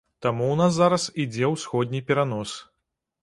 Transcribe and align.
Таму 0.25 0.43
ў 0.51 0.55
нас 0.61 0.71
зараз 0.77 1.03
ідзе 1.25 1.51
ўсходні 1.55 2.01
перанос. 2.09 2.57